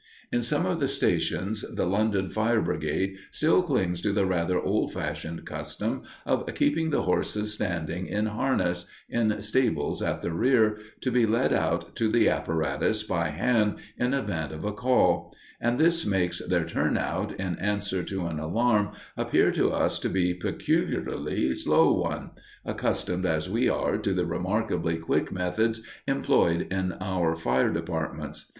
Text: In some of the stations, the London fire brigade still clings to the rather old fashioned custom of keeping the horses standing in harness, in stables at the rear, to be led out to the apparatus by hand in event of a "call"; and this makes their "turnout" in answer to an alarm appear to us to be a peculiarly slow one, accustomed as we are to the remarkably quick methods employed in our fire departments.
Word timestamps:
In 0.31 0.41
some 0.41 0.65
of 0.65 0.79
the 0.79 0.87
stations, 0.87 1.63
the 1.75 1.85
London 1.85 2.31
fire 2.31 2.59
brigade 2.59 3.17
still 3.29 3.61
clings 3.61 4.01
to 4.01 4.11
the 4.11 4.25
rather 4.25 4.59
old 4.59 4.91
fashioned 4.91 5.45
custom 5.45 6.01
of 6.25 6.43
keeping 6.55 6.89
the 6.89 7.03
horses 7.03 7.53
standing 7.53 8.07
in 8.07 8.25
harness, 8.25 8.85
in 9.09 9.43
stables 9.43 10.01
at 10.01 10.23
the 10.23 10.31
rear, 10.31 10.79
to 11.01 11.11
be 11.11 11.27
led 11.27 11.53
out 11.53 11.95
to 11.97 12.09
the 12.09 12.29
apparatus 12.29 13.03
by 13.03 13.29
hand 13.29 13.75
in 13.95 14.15
event 14.15 14.51
of 14.51 14.65
a 14.65 14.73
"call"; 14.73 15.35
and 15.59 15.77
this 15.77 16.03
makes 16.03 16.41
their 16.47 16.65
"turnout" 16.65 17.39
in 17.39 17.55
answer 17.59 18.01
to 18.01 18.25
an 18.25 18.39
alarm 18.39 18.93
appear 19.15 19.51
to 19.51 19.71
us 19.71 19.99
to 19.99 20.09
be 20.09 20.31
a 20.31 20.35
peculiarly 20.35 21.53
slow 21.53 21.93
one, 21.93 22.31
accustomed 22.65 23.27
as 23.27 23.51
we 23.51 23.69
are 23.69 23.99
to 23.99 24.15
the 24.15 24.25
remarkably 24.25 24.97
quick 24.97 25.31
methods 25.31 25.83
employed 26.07 26.65
in 26.73 26.93
our 26.99 27.35
fire 27.35 27.71
departments. 27.71 28.47